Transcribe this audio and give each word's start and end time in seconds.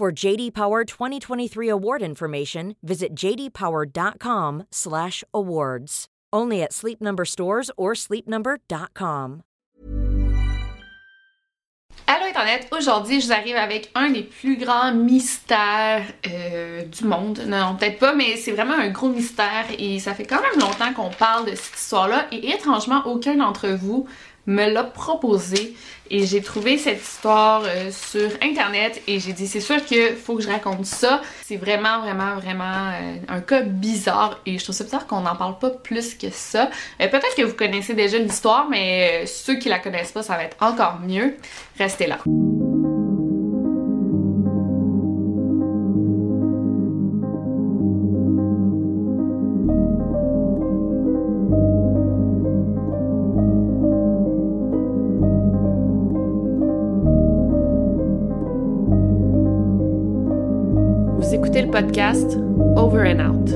For 0.00 0.10
JD 0.10 0.54
Power 0.54 0.82
2023 0.82 1.68
award 1.68 2.02
information, 2.02 2.74
visit 2.82 3.14
jdpower.com/awards. 3.14 6.06
Only 6.32 6.62
at 6.62 6.72
Sleep 6.72 7.02
Number 7.02 7.26
stores 7.26 7.70
or 7.76 7.92
sleepnumber.com. 7.92 9.42
Allô 12.06 12.24
Internet, 12.24 12.68
aujourd'hui 12.72 13.20
je 13.20 13.26
vous 13.26 13.32
arrive 13.32 13.56
avec 13.56 13.90
un 13.94 14.08
des 14.08 14.22
plus 14.22 14.56
grands 14.56 14.94
mystères 14.94 16.06
euh, 16.26 16.82
du 16.82 17.04
monde. 17.04 17.40
Non, 17.46 17.76
peut-être 17.78 17.98
pas, 17.98 18.14
mais 18.14 18.36
c'est 18.36 18.52
vraiment 18.52 18.74
un 18.74 18.88
gros 18.88 19.10
mystère 19.10 19.66
et 19.78 19.98
ça 19.98 20.14
fait 20.14 20.24
quand 20.24 20.40
même 20.40 20.60
longtemps 20.60 20.94
qu'on 20.94 21.10
parle 21.10 21.44
de 21.44 21.54
cette 21.54 21.78
histoire-là 21.78 22.26
et 22.32 22.54
étrangement 22.54 23.02
aucun 23.04 23.36
d'entre 23.36 23.68
vous 23.68 24.06
me 24.50 24.68
l'a 24.68 24.84
proposé 24.84 25.74
et 26.10 26.26
j'ai 26.26 26.42
trouvé 26.42 26.76
cette 26.76 27.00
histoire 27.00 27.62
euh, 27.64 27.90
sur 27.92 28.28
internet 28.42 29.00
et 29.06 29.20
j'ai 29.20 29.32
dit 29.32 29.46
c'est 29.46 29.60
sûr 29.60 29.84
qu'il 29.84 30.16
faut 30.16 30.36
que 30.36 30.42
je 30.42 30.48
raconte 30.48 30.84
ça. 30.84 31.22
C'est 31.44 31.56
vraiment 31.56 32.00
vraiment 32.00 32.34
vraiment 32.34 32.90
euh, 32.90 33.16
un 33.28 33.40
cas 33.40 33.62
bizarre 33.62 34.40
et 34.44 34.58
je 34.58 34.64
trouve 34.64 34.74
ça 34.74 34.84
bizarre 34.84 35.06
qu'on 35.06 35.20
n'en 35.20 35.36
parle 35.36 35.58
pas 35.58 35.70
plus 35.70 36.14
que 36.14 36.30
ça. 36.30 36.68
Euh, 37.00 37.08
peut-être 37.08 37.36
que 37.36 37.42
vous 37.42 37.54
connaissez 37.54 37.94
déjà 37.94 38.18
l'histoire 38.18 38.68
mais 38.68 39.24
ceux 39.26 39.54
qui 39.54 39.68
la 39.68 39.78
connaissent 39.78 40.12
pas 40.12 40.24
ça 40.24 40.36
va 40.36 40.44
être 40.44 40.56
encore 40.60 40.98
mieux. 41.00 41.36
Restez 41.78 42.08
là. 42.08 42.18
Podcast 61.70 62.36
Over 62.76 63.06
and 63.06 63.20
Out. 63.20 63.50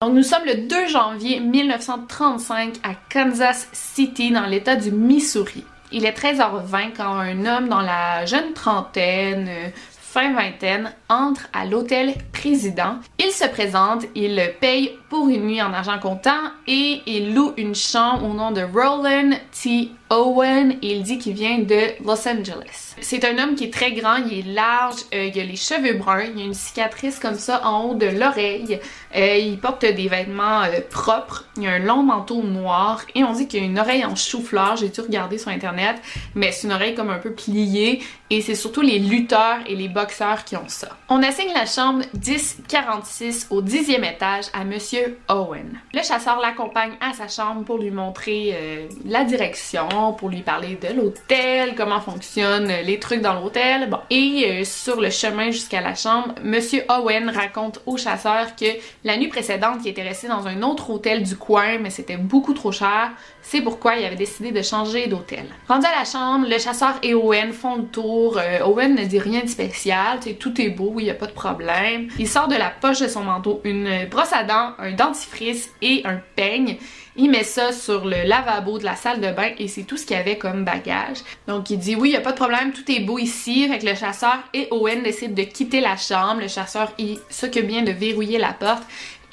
Donc 0.00 0.14
nous 0.14 0.22
sommes 0.22 0.44
le 0.46 0.66
2 0.66 0.88
janvier 0.88 1.40
1935 1.40 2.76
à 2.84 2.94
Kansas 3.10 3.68
City 3.72 4.30
dans 4.30 4.46
l'état 4.46 4.76
du 4.76 4.92
Missouri. 4.92 5.64
Il 5.92 6.06
est 6.06 6.18
13h20 6.18 6.92
quand 6.96 7.18
un 7.18 7.44
homme 7.44 7.68
dans 7.68 7.82
la 7.82 8.24
jeune 8.24 8.54
trentaine, 8.54 9.50
fin 9.90 10.32
vingtaine, 10.32 10.92
entre 11.10 11.48
à 11.52 11.66
l'hôtel 11.66 12.14
président. 12.32 12.96
Il 13.18 13.30
se 13.30 13.46
présente, 13.46 14.04
il 14.14 14.54
paye 14.58 14.92
pour 15.10 15.28
une 15.28 15.44
nuit 15.44 15.60
en 15.60 15.74
argent 15.74 15.98
comptant 15.98 16.52
et 16.66 17.02
il 17.06 17.34
loue 17.34 17.52
une 17.58 17.74
chambre 17.74 18.24
au 18.24 18.32
nom 18.32 18.52
de 18.52 18.62
Roland 18.62 19.36
T. 19.52 19.90
Owen 20.10 20.76
il 20.80 21.02
dit 21.02 21.18
qu'il 21.18 21.34
vient 21.34 21.58
de 21.58 22.02
Los 22.04 22.26
Angeles. 22.26 22.94
C'est 23.00 23.24
un 23.24 23.38
homme 23.38 23.54
qui 23.54 23.64
est 23.64 23.72
très 23.72 23.92
grand, 23.92 24.16
il 24.16 24.38
est 24.38 24.54
large, 24.54 25.02
euh, 25.14 25.30
il 25.32 25.40
a 25.40 25.44
les 25.44 25.56
cheveux 25.56 25.94
bruns, 25.94 26.24
il 26.34 26.40
a 26.40 26.44
une 26.44 26.54
cicatrice 26.54 27.18
comme 27.18 27.34
ça 27.34 27.66
en 27.66 27.84
haut 27.84 27.94
de 27.94 28.06
l'oreille, 28.06 28.80
euh, 29.14 29.36
il 29.36 29.58
porte 29.58 29.84
des 29.84 30.08
vêtements 30.08 30.62
euh, 30.62 30.80
propres, 30.88 31.44
il 31.56 31.66
a 31.66 31.72
un 31.72 31.78
long 31.78 32.02
manteau 32.02 32.42
noir 32.42 33.02
et 33.14 33.22
on 33.22 33.32
dit 33.32 33.46
qu'il 33.46 33.62
a 33.62 33.66
une 33.66 33.78
oreille 33.78 34.04
en 34.04 34.16
chou-fleur, 34.16 34.76
j'ai 34.76 34.88
dû 34.88 35.00
regarder 35.00 35.38
sur 35.38 35.50
internet, 35.50 35.96
mais 36.34 36.52
c'est 36.52 36.66
une 36.66 36.72
oreille 36.72 36.94
comme 36.94 37.10
un 37.10 37.18
peu 37.18 37.32
pliée 37.32 38.02
et 38.30 38.40
c'est 38.40 38.54
surtout 38.54 38.80
les 38.80 38.98
lutteurs 38.98 39.58
et 39.66 39.76
les 39.76 39.88
boxeurs 39.88 40.44
qui 40.44 40.56
ont 40.56 40.68
ça. 40.68 40.88
On 41.08 41.22
assigne 41.22 41.52
la 41.54 41.66
chambre 41.66 42.04
1046 42.14 43.48
au 43.50 43.62
10e 43.62 44.04
étage 44.10 44.46
à 44.52 44.64
monsieur 44.64 45.18
Owen. 45.28 45.78
Le 45.94 46.02
chasseur 46.02 46.38
l'accompagne 46.40 46.92
à 47.00 47.12
sa 47.12 47.28
chambre 47.28 47.64
pour 47.64 47.78
lui 47.78 47.90
montrer 47.90 48.88
la 49.06 49.24
direction 49.24 49.88
pour 49.98 50.28
lui 50.28 50.42
parler 50.42 50.78
de 50.80 50.94
l'hôtel, 50.94 51.74
comment 51.76 52.00
fonctionnent 52.00 52.72
les 52.84 52.98
trucs 52.98 53.20
dans 53.20 53.34
l'hôtel. 53.34 53.88
Bon. 53.90 53.98
Et 54.10 54.46
euh, 54.48 54.64
sur 54.64 55.00
le 55.00 55.10
chemin 55.10 55.50
jusqu'à 55.50 55.80
la 55.80 55.94
chambre, 55.94 56.34
Monsieur 56.42 56.82
Owen 56.88 57.28
raconte 57.30 57.80
au 57.86 57.96
chasseur 57.96 58.54
que 58.56 58.66
la 59.04 59.16
nuit 59.16 59.28
précédente, 59.28 59.80
il 59.84 59.88
était 59.88 60.02
resté 60.02 60.28
dans 60.28 60.46
un 60.46 60.62
autre 60.62 60.90
hôtel 60.90 61.22
du 61.22 61.36
coin, 61.36 61.78
mais 61.78 61.90
c'était 61.90 62.16
beaucoup 62.16 62.54
trop 62.54 62.72
cher. 62.72 63.10
C'est 63.42 63.60
pourquoi 63.60 63.96
il 63.96 64.04
avait 64.04 64.16
décidé 64.16 64.52
de 64.52 64.62
changer 64.62 65.06
d'hôtel. 65.06 65.46
Rendu 65.68 65.86
à 65.86 65.98
la 65.98 66.04
chambre, 66.04 66.46
le 66.48 66.58
chasseur 66.58 66.94
et 67.02 67.14
Owen 67.14 67.52
font 67.52 67.76
le 67.76 67.84
tour. 67.84 68.38
Euh, 68.38 68.64
Owen 68.64 68.94
ne 68.94 69.04
dit 69.04 69.18
rien 69.18 69.42
de 69.42 69.48
spécial, 69.48 70.20
tout 70.38 70.60
est 70.60 70.70
beau, 70.70 70.94
il 70.98 71.04
n'y 71.04 71.10
a 71.10 71.14
pas 71.14 71.26
de 71.26 71.32
problème. 71.32 72.08
Il 72.18 72.28
sort 72.28 72.48
de 72.48 72.56
la 72.56 72.70
poche 72.70 73.00
de 73.00 73.08
son 73.08 73.24
manteau 73.24 73.60
une 73.64 74.06
brosse 74.10 74.32
à 74.32 74.44
dents, 74.44 74.72
un 74.78 74.92
dentifrice 74.92 75.70
et 75.82 76.02
un 76.04 76.20
peigne. 76.36 76.78
Il 77.20 77.32
met 77.32 77.42
ça 77.42 77.72
sur 77.72 78.04
le 78.04 78.28
lavabo 78.28 78.78
de 78.78 78.84
la 78.84 78.94
salle 78.94 79.20
de 79.20 79.32
bain 79.32 79.50
et 79.58 79.66
c'est 79.66 79.82
tout 79.82 79.96
ce 79.96 80.06
qu'il 80.06 80.16
y 80.16 80.20
avait 80.20 80.38
comme 80.38 80.64
bagage. 80.64 81.18
Donc 81.48 81.68
il 81.68 81.78
dit 81.78 81.96
oui, 81.96 82.10
il 82.10 82.16
a 82.16 82.20
pas 82.20 82.30
de 82.30 82.36
problème, 82.36 82.72
tout 82.72 82.88
est 82.92 83.00
beau 83.00 83.18
ici. 83.18 83.66
Fait 83.66 83.80
que 83.80 83.86
le 83.86 83.96
chasseur 83.96 84.38
et 84.54 84.68
Owen 84.70 85.02
décident 85.02 85.34
de 85.34 85.42
quitter 85.42 85.80
la 85.80 85.96
chambre. 85.96 86.40
Le 86.40 86.46
chasseur 86.46 86.92
il 86.96 87.18
s'occupe 87.28 87.66
bien 87.66 87.82
de 87.82 87.90
verrouiller 87.90 88.38
la 88.38 88.52
porte. 88.52 88.84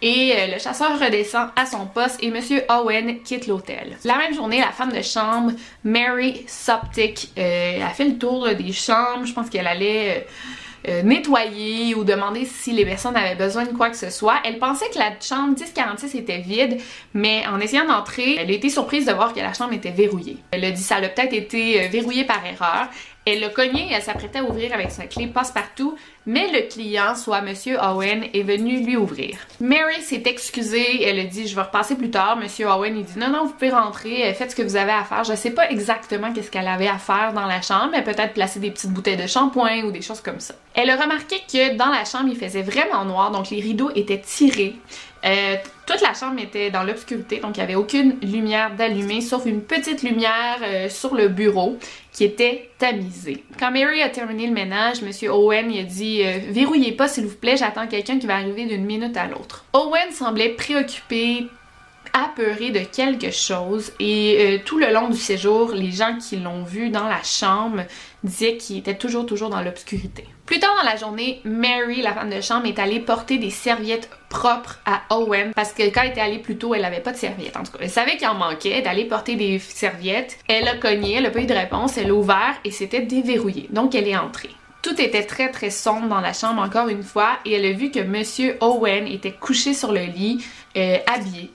Et 0.01 0.33
euh, 0.35 0.53
le 0.53 0.59
chasseur 0.59 0.99
redescend 0.99 1.49
à 1.55 1.67
son 1.67 1.85
poste 1.85 2.17
et 2.23 2.31
Monsieur 2.31 2.63
Owen 2.69 3.21
quitte 3.21 3.45
l'hôtel. 3.45 3.97
La 4.03 4.17
même 4.17 4.33
journée, 4.33 4.59
la 4.59 4.71
femme 4.71 4.91
de 4.91 5.03
chambre, 5.03 5.51
Mary 5.83 6.43
Soptic, 6.47 7.31
euh, 7.37 7.85
a 7.85 7.89
fait 7.89 8.05
le 8.05 8.17
tour 8.17 8.47
des 8.55 8.73
chambres. 8.73 9.25
Je 9.25 9.33
pense 9.33 9.49
qu'elle 9.49 9.67
allait... 9.67 10.17
Euh, 10.17 10.29
euh, 10.87 11.01
nettoyer 11.03 11.95
ou 11.95 12.03
demander 12.03 12.45
si 12.45 12.71
les 12.71 12.85
personnes 12.85 13.15
avaient 13.15 13.35
besoin 13.35 13.65
de 13.65 13.73
quoi 13.73 13.89
que 13.89 13.97
ce 13.97 14.09
soit. 14.09 14.35
Elle 14.43 14.59
pensait 14.59 14.89
que 14.89 14.99
la 14.99 15.11
chambre 15.19 15.55
1046 15.57 16.15
était 16.15 16.39
vide, 16.39 16.77
mais 17.13 17.43
en 17.47 17.59
essayant 17.59 17.87
d'entrer, 17.87 18.35
elle 18.39 18.49
a 18.49 18.53
été 18.53 18.69
surprise 18.69 19.05
de 19.05 19.13
voir 19.13 19.33
que 19.33 19.39
la 19.39 19.53
chambre 19.53 19.73
était 19.73 19.91
verrouillée. 19.91 20.37
Elle 20.51 20.65
a 20.65 20.71
dit 20.71 20.81
ça 20.81 20.97
a 20.97 21.01
peut-être 21.01 21.33
été 21.33 21.83
euh, 21.83 21.87
verrouillé 21.87 22.23
par 22.23 22.45
erreur. 22.45 22.89
Elle 23.27 23.39
l'a 23.39 23.49
cogné 23.49 23.89
et 23.89 23.93
elle 23.93 24.03
s'apprêtait 24.03 24.37
à 24.37 24.43
ouvrir 24.43 24.71
avec 24.71 24.91
sa 24.91 25.07
clé 25.07 25.25
passe-partout, 25.25 25.97
mais 26.27 26.51
le 26.51 26.69
client, 26.69 27.15
soit 27.15 27.41
Monsieur 27.41 27.77
Owen, 27.81 28.23
est 28.33 28.43
venu 28.43 28.85
lui 28.85 28.97
ouvrir. 28.97 29.35
Mary 29.59 29.99
s'est 30.03 30.21
excusée, 30.27 31.03
elle 31.03 31.19
a 31.19 31.23
dit 31.23 31.47
je 31.47 31.55
vais 31.55 31.63
repasser 31.63 31.95
plus 31.95 32.11
tard. 32.11 32.37
Monsieur 32.37 32.67
Owen 32.67 32.95
il 32.95 33.03
dit 33.03 33.17
non 33.17 33.29
non 33.29 33.45
vous 33.45 33.53
pouvez 33.53 33.71
rentrer, 33.71 34.31
faites 34.35 34.51
ce 34.51 34.55
que 34.55 34.61
vous 34.61 34.75
avez 34.75 34.91
à 34.91 35.03
faire. 35.03 35.23
Je 35.23 35.33
sais 35.33 35.49
pas 35.49 35.71
exactement 35.71 36.33
qu'est-ce 36.33 36.51
qu'elle 36.51 36.67
avait 36.67 36.87
à 36.87 36.99
faire 36.99 37.33
dans 37.33 37.47
la 37.47 37.63
chambre, 37.63 37.89
mais 37.93 38.03
peut-être 38.03 38.33
placer 38.33 38.59
des 38.59 38.69
petites 38.69 38.91
bouteilles 38.91 39.17
de 39.17 39.25
shampoing 39.25 39.85
ou 39.85 39.91
des 39.91 40.03
choses 40.03 40.21
comme 40.21 40.39
ça. 40.39 40.53
Elle 40.75 40.91
a 40.91 40.95
remarqué 40.95 41.37
que 41.51 41.75
dans 41.77 41.89
la 41.89 42.05
chambre 42.05 42.29
il 42.29 42.37
faisait 42.37 42.61
vraiment 42.61 43.05
noir, 43.05 43.31
donc 43.31 43.49
les 43.49 43.59
rideaux 43.59 43.89
étaient 43.95 44.21
tirés. 44.21 44.75
Euh, 45.25 45.55
toute 45.87 46.01
la 46.01 46.13
chambre 46.13 46.39
était 46.39 46.69
dans 46.69 46.83
l'obscurité, 46.83 47.39
donc 47.39 47.57
il 47.57 47.59
n'y 47.59 47.63
avait 47.63 47.75
aucune 47.75 48.19
lumière 48.21 48.75
d'allumée, 48.75 49.21
sauf 49.21 49.45
une 49.45 49.61
petite 49.61 50.03
lumière 50.03 50.59
euh, 50.61 50.87
sur 50.89 51.15
le 51.15 51.29
bureau 51.29 51.77
qui 52.11 52.23
était 52.23 52.69
tamisée. 52.77 53.43
Quand 53.59 53.71
Mary 53.71 54.01
a 54.01 54.09
terminé 54.09 54.45
le 54.45 54.53
ménage, 54.53 55.01
Monsieur 55.01 55.31
Owen 55.31 55.71
a 55.71 55.83
dit 55.83 56.21
euh, 56.23 56.39
Verrouillez 56.49 56.91
pas 56.91 57.07
s'il 57.07 57.25
vous 57.25 57.35
plaît, 57.35 57.57
j'attends 57.57 57.87
quelqu'un 57.87 58.19
qui 58.19 58.27
va 58.27 58.35
arriver 58.35 58.65
d'une 58.65 58.85
minute 58.85 59.17
à 59.17 59.27
l'autre. 59.27 59.65
Owen 59.73 60.11
semblait 60.11 60.49
préoccupé, 60.49 61.47
apeuré 62.15 62.71
de 62.71 62.79
quelque 62.79 63.29
chose 63.29 63.91
et 63.99 64.61
tout 64.65 64.79
le 64.79 64.91
long 64.91 65.09
du 65.09 65.17
séjour, 65.17 65.73
les 65.73 65.91
gens 65.91 66.17
qui 66.17 66.37
l'ont 66.37 66.63
vu 66.63 66.89
dans 66.89 67.07
la 67.07 67.21
chambre 67.23 67.83
disaient 68.23 68.55
qu'il 68.55 68.77
était 68.77 68.95
toujours 68.95 69.25
toujours 69.25 69.49
dans 69.49 69.61
l'obscurité. 69.61 70.25
Plus 70.45 70.59
tard 70.59 70.73
dans 70.77 70.89
la 70.89 70.95
journée, 70.95 71.41
Mary, 71.43 72.01
la 72.01 72.13
femme 72.13 72.29
de 72.29 72.39
chambre, 72.39 72.67
est 72.67 72.79
allée 72.79 73.01
porter 73.01 73.37
des 73.37 73.49
serviettes 73.49 74.09
propres 74.29 74.79
à 74.85 75.01
Owen 75.13 75.51
parce 75.53 75.73
que 75.73 75.83
quand 75.89 76.03
elle 76.03 76.11
était 76.11 76.21
allée 76.21 76.39
plus 76.39 76.57
tôt, 76.57 76.73
elle 76.73 76.85
avait 76.85 77.01
pas 77.01 77.11
de 77.11 77.17
serviettes. 77.17 77.57
En 77.57 77.63
tout 77.63 77.73
cas, 77.73 77.79
elle 77.81 77.89
savait 77.89 78.15
qu'il 78.15 78.27
en 78.27 78.35
manquait 78.35 78.81
d'aller 78.81 79.05
porter 79.05 79.35
des 79.35 79.59
serviettes. 79.59 80.37
Elle 80.47 80.67
a 80.67 80.77
cogné, 80.77 81.15
elle 81.15 81.25
a 81.25 81.31
pas 81.31 81.41
eu 81.41 81.45
de 81.45 81.53
réponse, 81.53 81.97
elle 81.97 82.11
a 82.11 82.13
ouvert 82.13 82.55
et 82.63 82.71
c'était 82.71 83.01
déverrouillé. 83.01 83.67
Donc 83.71 83.93
elle 83.93 84.07
est 84.07 84.17
entrée. 84.17 84.51
Tout 84.81 85.01
était 85.01 85.23
très 85.23 85.49
très 85.49 85.71
sombre 85.71 86.07
dans 86.07 86.21
la 86.21 86.31
chambre 86.31 86.61
encore 86.61 86.89
une 86.89 87.03
fois 87.03 87.39
et 87.43 87.53
elle 87.53 87.65
a 87.65 87.71
vu 87.71 87.89
que 87.89 87.99
Monsieur 87.99 88.55
Owen 88.61 89.07
était 89.07 89.31
couché 89.31 89.73
sur 89.73 89.91
le 89.91 90.05
lit, 90.05 90.45
euh, 90.77 90.97
habillé. 91.07 91.49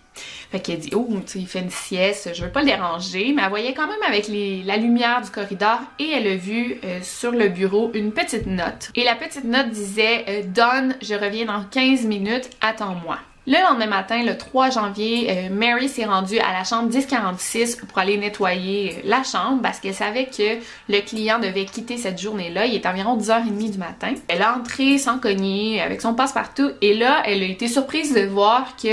Fait 0.50 0.60
qu'elle 0.60 0.80
dit, 0.80 0.90
oh, 0.94 1.08
il 1.36 1.46
fait 1.46 1.60
une 1.60 1.70
sieste, 1.70 2.30
je 2.34 2.44
veux 2.44 2.50
pas 2.50 2.60
le 2.60 2.66
déranger, 2.66 3.32
mais 3.34 3.42
elle 3.42 3.50
voyait 3.50 3.74
quand 3.74 3.86
même 3.86 4.02
avec 4.06 4.28
la 4.28 4.76
lumière 4.76 5.20
du 5.22 5.30
corridor 5.30 5.80
et 5.98 6.10
elle 6.10 6.26
a 6.26 6.36
vu 6.36 6.80
euh, 6.82 6.98
sur 7.02 7.30
le 7.30 7.48
bureau 7.48 7.90
une 7.94 8.12
petite 8.12 8.46
note. 8.46 8.90
Et 8.96 9.04
la 9.04 9.14
petite 9.14 9.44
note 9.44 9.70
disait, 9.70 10.24
euh, 10.28 10.42
Donne, 10.44 10.96
je 11.02 11.14
reviens 11.14 11.44
dans 11.44 11.62
15 11.64 12.04
minutes, 12.04 12.50
attends-moi. 12.60 13.18
Le 13.46 13.54
lendemain 13.54 13.86
matin, 13.86 14.22
le 14.22 14.36
3 14.36 14.68
janvier, 14.68 15.30
euh, 15.30 15.48
Mary 15.50 15.88
s'est 15.88 16.04
rendue 16.04 16.38
à 16.38 16.52
la 16.52 16.62
chambre 16.62 16.90
1046 16.90 17.76
pour 17.76 17.96
aller 17.96 18.18
nettoyer 18.18 18.96
euh, 18.98 19.00
la 19.04 19.22
chambre 19.22 19.62
parce 19.62 19.80
qu'elle 19.80 19.94
savait 19.94 20.26
que 20.26 20.58
le 20.90 21.00
client 21.00 21.38
devait 21.38 21.64
quitter 21.64 21.96
cette 21.96 22.20
journée-là. 22.20 22.66
Il 22.66 22.74
est 22.74 22.84
environ 22.84 23.16
10h30 23.16 23.70
du 23.70 23.78
matin. 23.78 24.12
Elle 24.28 24.42
a 24.42 24.58
entré 24.58 24.98
sans 24.98 25.18
cogner 25.18 25.80
avec 25.80 26.02
son 26.02 26.12
passe-partout 26.12 26.72
et 26.82 26.92
là, 26.92 27.22
elle 27.24 27.42
a 27.42 27.46
été 27.46 27.66
surprise 27.66 28.12
de 28.12 28.26
voir 28.26 28.76
que 28.76 28.88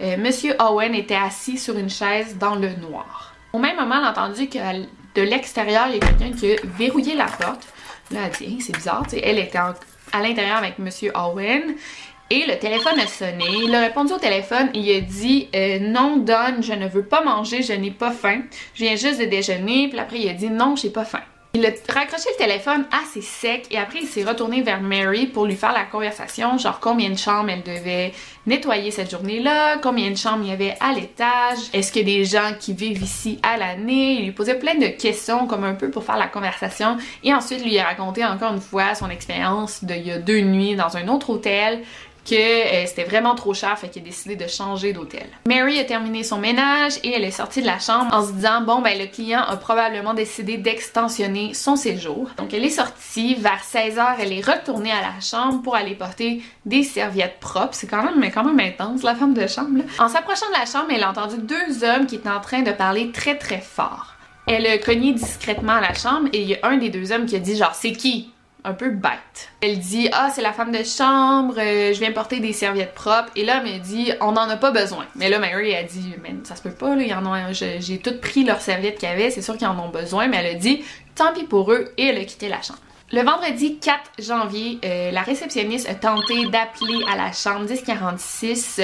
euh, 0.00 0.16
Monsieur 0.16 0.54
Owen 0.60 0.94
était 0.94 1.14
assis 1.14 1.58
sur 1.58 1.76
une 1.76 1.90
chaise 1.90 2.38
dans 2.38 2.54
le 2.54 2.70
noir. 2.76 3.34
Au 3.52 3.58
même 3.58 3.76
moment, 3.76 3.96
elle 3.98 4.04
a 4.04 4.10
entendu 4.12 4.48
que 4.48 4.58
de 5.14 5.22
l'extérieur, 5.22 5.88
il 5.88 5.96
y 5.96 5.96
a 5.98 6.00
quelqu'un 6.00 6.32
qui 6.32 6.52
a 6.52 6.56
verrouillé 6.64 7.14
la 7.16 7.26
porte. 7.26 7.68
Là, 8.10 8.20
elle 8.24 8.48
dit, 8.48 8.62
c'est 8.62 8.74
bizarre, 8.74 9.04
elle 9.12 9.38
était 9.38 9.58
à 9.58 10.22
l'intérieur 10.22 10.56
avec 10.56 10.78
Monsieur 10.78 11.12
Owen. 11.14 11.74
Et 12.32 12.46
le 12.46 12.56
téléphone 12.60 13.00
a 13.00 13.08
sonné. 13.08 13.44
Il 13.64 13.74
a 13.74 13.80
répondu 13.80 14.12
au 14.12 14.18
téléphone 14.18 14.70
et 14.72 14.78
il 14.78 14.96
a 14.96 15.00
dit 15.00 15.48
euh, 15.52 15.80
Non, 15.80 16.16
Don, 16.16 16.62
je 16.62 16.74
ne 16.74 16.86
veux 16.86 17.04
pas 17.04 17.24
manger, 17.24 17.60
je 17.62 17.72
n'ai 17.72 17.90
pas 17.90 18.12
faim. 18.12 18.42
Je 18.72 18.84
viens 18.84 18.94
juste 18.94 19.18
de 19.18 19.24
déjeuner. 19.24 19.88
Puis 19.88 19.98
après, 19.98 20.20
il 20.20 20.28
a 20.28 20.34
dit 20.34 20.48
Non, 20.48 20.76
j'ai 20.76 20.90
pas 20.90 21.04
faim. 21.04 21.22
Il 21.52 21.66
a 21.66 21.70
raccroché 21.92 22.28
le 22.30 22.38
téléphone 22.38 22.84
assez 22.92 23.22
sec 23.22 23.66
et 23.72 23.76
après 23.76 23.98
il 24.02 24.06
s'est 24.06 24.22
retourné 24.22 24.62
vers 24.62 24.80
Mary 24.80 25.26
pour 25.26 25.46
lui 25.46 25.56
faire 25.56 25.72
la 25.72 25.82
conversation, 25.82 26.56
genre 26.58 26.78
combien 26.78 27.10
de 27.10 27.18
chambres 27.18 27.50
elle 27.50 27.64
devait 27.64 28.12
nettoyer 28.46 28.92
cette 28.92 29.10
journée-là, 29.10 29.78
combien 29.78 30.12
de 30.12 30.16
chambres 30.16 30.44
il 30.44 30.50
y 30.50 30.52
avait 30.52 30.76
à 30.78 30.92
l'étage, 30.92 31.58
est-ce 31.72 31.90
qu'il 31.90 32.08
y 32.08 32.14
a 32.14 32.18
des 32.18 32.24
gens 32.24 32.52
qui 32.60 32.72
vivent 32.72 33.02
ici 33.02 33.40
à 33.42 33.56
l'année? 33.56 34.20
Il 34.20 34.26
lui 34.26 34.30
posait 34.30 34.60
plein 34.60 34.76
de 34.76 34.86
questions 34.86 35.48
comme 35.48 35.64
un 35.64 35.74
peu 35.74 35.90
pour 35.90 36.04
faire 36.04 36.18
la 36.18 36.28
conversation 36.28 36.98
et 37.24 37.34
ensuite 37.34 37.64
lui 37.64 37.76
a 37.80 37.84
raconté 37.84 38.24
encore 38.24 38.52
une 38.52 38.60
fois 38.60 38.94
son 38.94 39.10
expérience 39.10 39.82
d'il 39.82 40.06
y 40.06 40.12
a 40.12 40.18
deux 40.18 40.42
nuits 40.42 40.76
dans 40.76 40.96
un 40.96 41.08
autre 41.08 41.30
hôtel, 41.30 41.82
que 42.24 42.34
euh, 42.34 42.86
c'était 42.86 43.04
vraiment 43.04 43.34
trop 43.34 43.54
cher, 43.54 43.78
fait 43.78 43.88
qu'il 43.88 44.02
a 44.02 44.04
décidé 44.04 44.36
de 44.36 44.46
changer 44.46 44.92
d'hôtel. 44.92 45.26
Mary 45.46 45.78
a 45.78 45.84
terminé 45.84 46.22
son 46.22 46.38
ménage 46.38 46.94
et 47.02 47.12
elle 47.12 47.24
est 47.24 47.30
sortie 47.30 47.62
de 47.62 47.66
la 47.66 47.78
chambre 47.78 48.14
en 48.14 48.24
se 48.26 48.32
disant 48.32 48.62
bon 48.62 48.80
ben 48.80 48.98
le 48.98 49.06
client 49.06 49.40
a 49.40 49.56
probablement 49.56 50.14
décidé 50.14 50.56
d'extensionner 50.56 51.54
son 51.54 51.76
séjour. 51.76 52.30
Donc 52.36 52.52
elle 52.54 52.64
est 52.64 52.70
sortie 52.70 53.34
vers 53.34 53.62
16h, 53.62 54.16
elle 54.20 54.32
est 54.32 54.44
retournée 54.44 54.92
à 54.92 55.00
la 55.00 55.20
chambre 55.20 55.62
pour 55.62 55.74
aller 55.74 55.94
porter 55.94 56.42
des 56.66 56.82
serviettes 56.82 57.40
propres. 57.40 57.74
C'est 57.74 57.86
quand 57.86 58.02
même 58.02 58.18
mais 58.18 58.30
quand 58.30 58.44
même 58.44 58.60
intense 58.60 59.02
la 59.02 59.14
femme 59.14 59.34
de 59.34 59.46
chambre. 59.46 59.82
En 59.98 60.08
s'approchant 60.08 60.48
de 60.48 60.58
la 60.58 60.66
chambre, 60.66 60.90
elle 60.90 61.02
a 61.02 61.10
entendu 61.10 61.36
deux 61.38 61.84
hommes 61.84 62.06
qui 62.06 62.16
étaient 62.16 62.28
en 62.28 62.40
train 62.40 62.62
de 62.62 62.72
parler 62.72 63.10
très 63.12 63.36
très 63.36 63.60
fort. 63.60 64.14
Elle 64.46 64.66
a 64.66 64.78
cogné 64.78 65.12
discrètement 65.12 65.74
à 65.74 65.80
la 65.80 65.94
chambre 65.94 66.28
et 66.32 66.42
il 66.42 66.48
y 66.48 66.54
a 66.54 66.66
un 66.66 66.76
des 66.76 66.90
deux 66.90 67.12
hommes 67.12 67.26
qui 67.26 67.36
a 67.36 67.38
dit 67.38 67.56
genre 67.56 67.74
c'est 67.74 67.92
qui 67.92 68.30
un 68.64 68.72
peu 68.72 68.90
bête. 68.90 69.50
Elle 69.60 69.78
dit 69.78 70.08
ah 70.12 70.30
c'est 70.34 70.42
la 70.42 70.52
femme 70.52 70.72
de 70.72 70.82
chambre, 70.82 71.54
euh, 71.58 71.92
je 71.92 71.98
viens 71.98 72.12
porter 72.12 72.40
des 72.40 72.52
serviettes 72.52 72.94
propres 72.94 73.30
et 73.36 73.44
là 73.44 73.62
elle 73.64 73.80
dit 73.80 74.12
on 74.20 74.32
n'en 74.32 74.48
a 74.48 74.56
pas 74.56 74.70
besoin. 74.70 75.06
Mais 75.16 75.28
là 75.28 75.38
Mary 75.38 75.74
a 75.74 75.82
dit 75.82 76.14
mais 76.22 76.34
ça 76.44 76.56
se 76.56 76.62
peut 76.62 76.70
pas 76.70 76.94
là, 76.94 77.20
en 77.20 77.52
j'ai 77.52 77.98
tout 77.98 78.18
pris 78.20 78.44
leurs 78.44 78.60
serviettes 78.60 78.98
qu'il 78.98 79.08
y 79.08 79.12
avait, 79.12 79.30
c'est 79.30 79.42
sûr 79.42 79.56
qu'ils 79.56 79.66
en 79.66 79.78
ont 79.78 79.90
besoin 79.90 80.28
mais 80.28 80.38
elle 80.38 80.56
a 80.56 80.58
dit 80.58 80.84
tant 81.14 81.32
pis 81.32 81.44
pour 81.44 81.72
eux 81.72 81.92
et 81.96 82.06
elle 82.06 82.18
a 82.18 82.24
quitté 82.24 82.48
la 82.48 82.62
chambre. 82.62 82.80
Le 83.12 83.22
vendredi 83.22 83.80
4 83.80 83.98
janvier, 84.20 84.78
euh, 84.84 85.10
la 85.10 85.22
réceptionniste 85.22 85.88
a 85.88 85.94
tenté 85.96 86.46
d'appeler 86.46 87.02
à 87.12 87.16
la 87.16 87.32
chambre 87.32 87.68
1046 87.68 88.80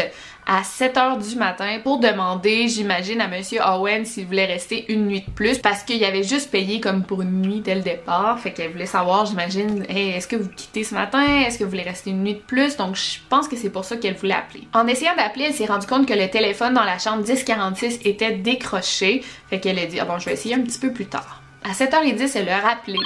à 0.47 0.63
7 0.63 0.97
heures 0.97 1.19
du 1.19 1.35
matin 1.37 1.79
pour 1.83 1.99
demander, 1.99 2.69
j'imagine, 2.69 3.21
à 3.21 3.27
Monsieur 3.27 3.61
Owen 3.61 4.05
s'il 4.05 4.27
voulait 4.27 4.47
rester 4.47 4.91
une 4.93 5.07
nuit 5.07 5.23
de 5.23 5.31
plus 5.31 5.59
parce 5.59 5.83
qu'il 5.83 6.03
avait 6.05 6.23
juste 6.23 6.51
payé 6.51 6.81
comme 6.81 7.03
pour 7.03 7.23
une 7.23 7.43
nuit 7.43 7.61
dès 7.61 7.75
le 7.75 7.81
départ. 7.81 8.39
Fait 8.39 8.53
qu'elle 8.53 8.71
voulait 8.71 8.87
savoir, 8.87 9.27
j'imagine, 9.27 9.85
hey, 9.89 10.11
est-ce 10.11 10.29
que 10.29 10.37
vous 10.37 10.49
quittez 10.49 10.85
ce 10.85 10.95
matin? 10.95 11.23
Est-ce 11.41 11.59
que 11.59 11.65
vous 11.65 11.71
voulez 11.71 11.83
rester 11.83 12.11
une 12.11 12.23
nuit 12.23 12.35
de 12.35 12.41
plus? 12.41 12.77
Donc 12.77 12.95
je 12.95 13.19
pense 13.29 13.49
que 13.49 13.57
c'est 13.57 13.71
pour 13.71 13.85
ça 13.85 13.97
qu'elle 13.97 14.15
voulait 14.15 14.35
appeler. 14.35 14.69
En 14.73 14.87
essayant 14.87 15.17
d'appeler, 15.17 15.47
elle 15.49 15.55
s'est 15.55 15.67
rendue 15.67 15.87
compte 15.87 16.07
que 16.07 16.15
le 16.15 16.31
téléphone 16.31 16.75
dans 16.75 16.85
la 16.85 16.99
chambre 16.99 17.27
1046 17.27 18.01
était 18.05 18.33
décroché. 18.33 19.25
Fait 19.51 19.59
qu'elle 19.59 19.79
a 19.81 19.87
dit, 19.87 19.99
ah 19.99 20.05
bon, 20.05 20.19
je 20.19 20.27
vais 20.27 20.35
essayer 20.35 20.55
un 20.55 20.63
petit 20.63 20.79
peu 20.79 20.93
plus 20.93 21.07
tard. 21.07 21.43
À 21.65 21.73
7h10, 21.73 22.33
elle 22.37 22.49
a 22.49 22.61
rappelé. 22.61 22.99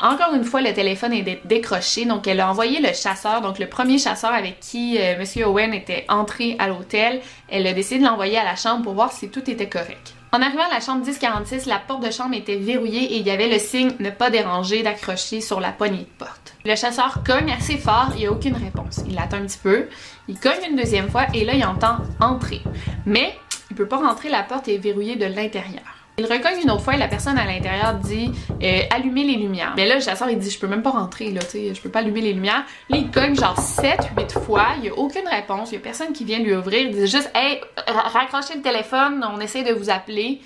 Encore 0.00 0.34
une 0.34 0.44
fois, 0.44 0.60
le 0.60 0.72
téléphone 0.72 1.12
est 1.12 1.46
décroché, 1.46 2.04
donc 2.04 2.26
elle 2.26 2.40
a 2.40 2.50
envoyé 2.50 2.80
le 2.80 2.92
chasseur, 2.92 3.40
donc 3.40 3.58
le 3.58 3.68
premier 3.68 3.98
chasseur 3.98 4.32
avec 4.32 4.60
qui 4.60 4.98
euh, 4.98 5.14
M. 5.18 5.44
Owen 5.46 5.72
était 5.72 6.04
entré 6.08 6.56
à 6.58 6.68
l'hôtel. 6.68 7.20
Elle 7.48 7.66
a 7.66 7.72
décidé 7.72 8.00
de 8.00 8.04
l'envoyer 8.04 8.38
à 8.38 8.44
la 8.44 8.56
chambre 8.56 8.82
pour 8.82 8.94
voir 8.94 9.12
si 9.12 9.30
tout 9.30 9.48
était 9.48 9.68
correct. 9.68 10.14
En 10.32 10.42
arrivant 10.42 10.64
à 10.64 10.74
la 10.74 10.80
chambre 10.80 11.06
1046, 11.06 11.66
la 11.66 11.78
porte 11.78 12.04
de 12.04 12.10
chambre 12.10 12.34
était 12.34 12.56
verrouillée 12.56 13.04
et 13.04 13.18
il 13.18 13.26
y 13.26 13.30
avait 13.30 13.48
le 13.48 13.60
signe 13.60 13.92
ne 14.00 14.10
pas 14.10 14.30
déranger 14.30 14.82
d'accrocher 14.82 15.40
sur 15.40 15.60
la 15.60 15.70
poignée 15.70 15.98
de 15.98 16.18
porte. 16.18 16.54
Le 16.64 16.74
chasseur 16.74 17.22
cogne 17.24 17.52
assez 17.52 17.78
fort, 17.78 18.08
il 18.14 18.20
n'y 18.20 18.26
a 18.26 18.32
aucune 18.32 18.56
réponse. 18.56 19.04
Il 19.08 19.16
attend 19.16 19.36
un 19.36 19.46
petit 19.46 19.60
peu, 19.62 19.86
il 20.26 20.36
cogne 20.40 20.70
une 20.70 20.76
deuxième 20.76 21.08
fois 21.08 21.26
et 21.32 21.44
là 21.44 21.54
il 21.54 21.64
entend 21.64 21.98
entrer. 22.20 22.62
Mais 23.06 23.32
il 23.70 23.76
peut 23.76 23.86
pas 23.86 23.98
rentrer, 23.98 24.28
la 24.28 24.42
porte 24.42 24.66
est 24.66 24.78
verrouillée 24.78 25.14
de 25.14 25.26
l'intérieur. 25.26 26.03
Il 26.16 26.26
recogne 26.26 26.60
une 26.62 26.70
autre 26.70 26.82
fois 26.82 26.94
et 26.94 26.98
la 26.98 27.08
personne 27.08 27.36
à 27.38 27.44
l'intérieur 27.44 27.94
dit 27.94 28.30
euh, 28.62 28.80
allumer 28.94 29.24
les 29.24 29.34
lumières. 29.34 29.74
Mais 29.76 29.88
là, 29.88 29.96
le 29.96 30.00
chasseur 30.00 30.30
il 30.30 30.38
dit 30.38 30.48
je 30.48 30.60
peux 30.60 30.68
même 30.68 30.82
pas 30.82 30.90
rentrer 30.90 31.32
là, 31.32 31.40
tu 31.40 31.50
sais, 31.50 31.74
je 31.74 31.80
peux 31.80 31.88
pas 31.88 31.98
allumer 32.00 32.20
les 32.20 32.32
lumières. 32.32 32.64
Là, 32.88 32.98
il 32.98 33.10
cogne 33.10 33.34
genre 33.34 33.58
7 33.58 34.10
8 34.16 34.38
fois, 34.38 34.66
il 34.78 34.84
y 34.84 34.88
a 34.90 34.94
aucune 34.94 35.26
réponse, 35.26 35.72
il 35.72 35.74
y 35.74 35.78
a 35.78 35.80
personne 35.80 36.12
qui 36.12 36.24
vient 36.24 36.38
lui 36.38 36.54
ouvrir, 36.54 36.82
il 36.82 36.92
dit 36.92 37.08
juste 37.08 37.32
"Hey, 37.34 37.60
raccrochez 37.88 38.54
le 38.54 38.62
téléphone, 38.62 39.26
on 39.28 39.40
essaie 39.40 39.64
de 39.64 39.72
vous 39.72 39.90
appeler." 39.90 40.40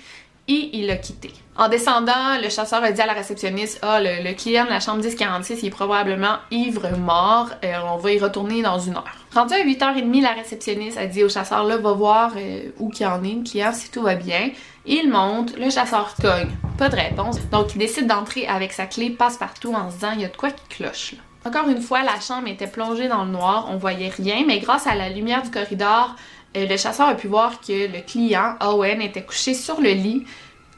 Et 0.47 0.71
il 0.73 0.87
l'a 0.87 0.95
quitté. 0.95 1.31
En 1.55 1.69
descendant, 1.69 2.39
le 2.41 2.49
chasseur 2.49 2.83
a 2.83 2.91
dit 2.91 3.01
à 3.01 3.05
la 3.05 3.13
réceptionniste 3.13 3.77
Ah, 3.83 3.99
le, 4.01 4.33
client 4.33 4.65
de 4.65 4.71
la 4.71 4.79
chambre 4.79 5.03
1046 5.03 5.59
il 5.61 5.67
est 5.67 5.69
probablement 5.69 6.37
ivre 6.49 6.89
mort, 6.97 7.49
euh, 7.63 7.73
on 7.93 7.97
va 7.97 8.11
y 8.11 8.17
retourner 8.17 8.63
dans 8.63 8.79
une 8.79 8.95
heure. 8.95 9.18
Rendu 9.33 9.53
à 9.53 9.63
8h30, 9.63 10.21
la 10.23 10.31
réceptionniste 10.31 10.97
a 10.97 11.05
dit 11.05 11.23
au 11.23 11.29
chasseur 11.29 11.63
là, 11.63 11.77
va 11.77 11.93
voir 11.93 12.33
euh, 12.35 12.71
où 12.79 12.89
qu'il 12.89 13.05
en 13.05 13.23
est, 13.23 13.35
le 13.35 13.43
client, 13.43 13.71
si 13.73 13.91
tout 13.91 14.01
va 14.01 14.15
bien. 14.15 14.49
Il 14.87 15.09
monte, 15.11 15.55
le 15.55 15.69
chasseur 15.69 16.15
cogne, 16.19 16.49
pas 16.79 16.89
de 16.89 16.95
réponse. 16.95 17.37
Donc 17.51 17.75
il 17.75 17.77
décide 17.77 18.07
d'entrer 18.07 18.47
avec 18.47 18.73
sa 18.73 18.87
clé 18.87 19.11
passe-partout 19.11 19.73
en 19.75 19.91
se 19.91 19.95
disant 19.95 20.11
il 20.15 20.21
y 20.21 20.25
a 20.25 20.29
de 20.29 20.35
quoi 20.35 20.49
qui 20.49 20.63
cloche 20.69 21.13
là. 21.13 21.19
Encore 21.45 21.69
une 21.69 21.81
fois, 21.81 22.01
la 22.03 22.19
chambre 22.19 22.47
était 22.47 22.67
plongée 22.67 23.07
dans 23.07 23.23
le 23.23 23.31
noir, 23.31 23.67
on 23.69 23.77
voyait 23.77 24.09
rien, 24.09 24.43
mais 24.45 24.59
grâce 24.59 24.87
à 24.87 24.95
la 24.95 25.09
lumière 25.09 25.43
du 25.43 25.51
corridor, 25.51 26.15
euh, 26.57 26.65
le 26.65 26.77
chasseur 26.77 27.07
a 27.07 27.13
pu 27.13 27.27
voir 27.27 27.61
que 27.61 27.87
le 27.87 28.01
client, 28.01 28.55
Owen, 28.61 28.99
était 28.99 29.23
couché 29.23 29.53
sur 29.53 29.79
le 29.79 29.91
lit 29.91 30.25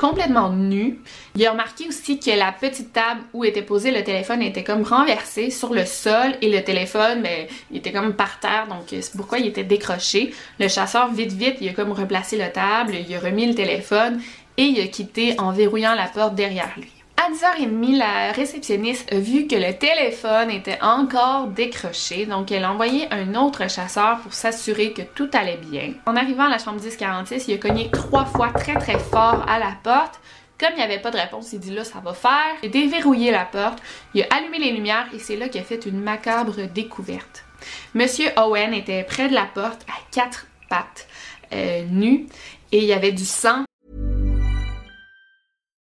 complètement 0.01 0.49
nu. 0.49 0.99
Il 1.35 1.45
a 1.45 1.51
remarqué 1.51 1.87
aussi 1.87 2.19
que 2.19 2.31
la 2.31 2.51
petite 2.51 2.91
table 2.91 3.21
où 3.33 3.45
était 3.45 3.61
posé 3.61 3.91
le 3.91 4.03
téléphone 4.03 4.41
était 4.41 4.63
comme 4.63 4.81
renversée 4.81 5.51
sur 5.51 5.73
le 5.73 5.85
sol 5.85 6.33
et 6.41 6.49
le 6.49 6.63
téléphone, 6.63 7.21
ben, 7.21 7.45
était 7.71 7.91
comme 7.91 8.13
par 8.13 8.39
terre, 8.39 8.67
donc 8.67 8.85
c'est 8.89 9.15
pourquoi 9.15 9.37
il 9.37 9.45
était 9.45 9.63
décroché. 9.63 10.33
Le 10.59 10.67
chasseur, 10.67 11.13
vite 11.13 11.33
vite, 11.33 11.57
il 11.61 11.69
a 11.69 11.73
comme 11.73 11.91
replacé 11.91 12.35
la 12.35 12.49
table, 12.49 12.95
il 12.95 13.15
a 13.15 13.19
remis 13.19 13.45
le 13.45 13.53
téléphone 13.53 14.19
et 14.57 14.63
il 14.63 14.81
a 14.81 14.87
quitté 14.87 15.39
en 15.39 15.51
verrouillant 15.51 15.93
la 15.93 16.07
porte 16.07 16.33
derrière 16.33 16.73
lui. 16.77 17.00
À 17.31 17.33
10h30, 17.33 17.97
la 17.97 18.31
réceptionniste 18.33 19.11
a 19.13 19.17
vu 19.17 19.47
que 19.47 19.55
le 19.55 19.73
téléphone 19.77 20.49
était 20.49 20.79
encore 20.81 21.47
décroché, 21.47 22.25
donc 22.25 22.51
elle 22.51 22.65
a 22.65 22.73
envoyé 22.73 23.07
un 23.11 23.35
autre 23.35 23.69
chasseur 23.69 24.19
pour 24.19 24.33
s'assurer 24.33 24.91
que 24.91 25.01
tout 25.01 25.29
allait 25.33 25.57
bien. 25.57 25.93
En 26.05 26.17
arrivant 26.17 26.45
à 26.45 26.49
la 26.49 26.57
chambre 26.57 26.81
1046, 26.81 27.47
il 27.47 27.53
a 27.53 27.57
cogné 27.57 27.89
trois 27.89 28.25
fois 28.25 28.49
très 28.49 28.73
très 28.73 28.99
fort 28.99 29.45
à 29.47 29.59
la 29.59 29.77
porte. 29.81 30.19
Comme 30.59 30.71
il 30.73 30.77
n'y 30.77 30.83
avait 30.83 30.99
pas 30.99 31.11
de 31.11 31.17
réponse, 31.17 31.53
il 31.53 31.59
dit 31.59 31.73
là 31.73 31.85
ça 31.85 31.99
va 32.03 32.13
faire. 32.13 32.55
Il 32.63 32.69
a 32.69 32.71
déverrouillé 32.71 33.31
la 33.31 33.45
porte, 33.45 33.79
il 34.13 34.23
a 34.23 34.27
allumé 34.35 34.59
les 34.59 34.71
lumières 34.71 35.07
et 35.13 35.19
c'est 35.19 35.37
là 35.37 35.47
qu'il 35.47 35.61
a 35.61 35.63
fait 35.63 35.85
une 35.85 36.01
macabre 36.01 36.67
découverte. 36.73 37.45
Monsieur 37.93 38.29
Owen 38.37 38.73
était 38.73 39.03
près 39.03 39.29
de 39.29 39.33
la 39.33 39.45
porte 39.45 39.83
à 39.87 39.93
quatre 40.11 40.47
pattes, 40.69 41.07
euh, 41.53 41.85
et 42.73 42.77
il 42.77 42.83
y 42.83 42.93
avait 42.93 43.13
du 43.13 43.25
sang 43.25 43.63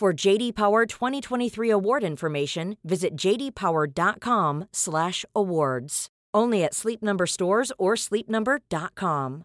For 0.00 0.14
JD 0.14 0.54
Power 0.54 0.86
2023 0.86 1.68
award 1.68 2.04
information, 2.04 2.78
visit 2.82 3.18
jdpower.com/awards. 3.18 6.06
Only 6.32 6.64
at 6.64 6.72
Sleep 6.72 7.02
Number 7.02 7.26
stores 7.26 7.70
or 7.76 7.96
sleepnumber.com. 7.96 9.42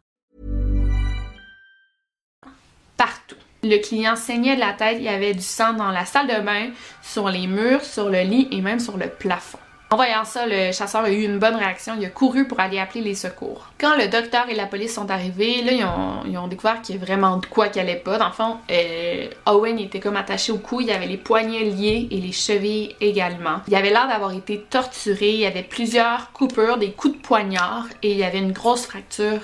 Partout. 2.96 3.36
Le 3.64 3.80
client 3.80 4.16
saignait 4.16 4.56
de 4.56 4.62
la 4.62 4.72
tête, 4.72 5.00
il 5.00 5.04
y 5.04 5.10
avait 5.10 5.34
du 5.34 5.42
sang 5.42 5.74
dans 5.74 5.92
la 5.92 6.06
salle 6.06 6.28
de 6.28 6.40
bain, 6.42 6.72
sur 7.04 7.28
les 7.28 7.48
murs, 7.48 7.84
sur 7.84 8.10
le 8.10 8.22
lit 8.22 8.48
et 8.52 8.62
même 8.62 8.80
sur 8.80 8.96
le 8.96 9.10
plafond. 9.10 9.60
En 9.92 9.98
voyant 9.98 10.26
ça, 10.26 10.48
le 10.48 10.72
chasseur 10.72 11.04
a 11.04 11.12
eu 11.12 11.24
une 11.24 11.38
bonne 11.38 11.56
réaction. 11.56 11.94
Il 12.00 12.06
a 12.06 12.10
couru 12.10 12.48
pour 12.48 12.60
aller 12.60 12.80
appeler 12.80 13.02
les 13.02 13.14
secours. 13.14 13.68
Quand 13.80 13.96
le 13.96 14.08
docteur 14.08 14.50
et 14.50 14.56
la 14.56 14.66
police 14.66 14.96
sont 14.96 15.12
arrivés, 15.12 15.62
là, 15.62 15.72
ils 16.26 16.38
ont, 16.38 16.48
découvert 16.48 16.82
qu'il 16.82 16.96
y 16.96 16.98
a 16.98 17.02
vraiment 17.02 17.38
de 17.38 17.46
quoi 17.46 17.70
qu'il 17.70 17.82
allait 17.82 17.96
pas. 17.96 18.18
Dans 18.18 18.28
le 18.28 18.34
fond, 18.34 18.58
euh, 18.72 19.28
Owen 19.46 19.80
était 19.80 20.00
comme 20.00 20.18
attaché 20.18 20.52
au 20.52 20.58
cou. 20.58 20.82
Il 20.82 20.90
avait 20.90 21.06
les 21.06 21.18
poignets 21.18 21.64
liés 21.64 22.08
et 22.10 22.20
les 22.20 22.32
chevilles 22.32 22.96
également. 23.00 23.62
Il 23.68 23.76
avait 23.76 23.92
l'air 23.92 24.08
d'avoir 24.08 24.34
été 24.34 24.60
torturé. 24.70 25.30
Il 25.30 25.40
y 25.40 25.46
avait 25.46 25.64
plusieurs 25.64 26.32
coupures, 26.32 26.78
des 26.78 26.92
coups 26.92 27.18
de 27.18 27.22
poignard 27.22 27.86
et 28.02 28.12
il 28.12 28.18
y 28.18 28.24
avait 28.24 28.40
une 28.40 28.54
grosse 28.54 28.88
fracture 28.88 29.40